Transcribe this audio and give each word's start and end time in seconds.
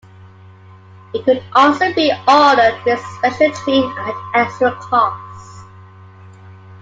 It 1.13 1.23
could 1.25 1.43
also 1.53 1.93
be 1.93 2.11
ordered 2.27 2.73
with 2.87 2.99
special 3.19 3.51
trim 3.51 3.83
at 3.99 4.15
extra 4.33 4.71
cost. 4.77 5.67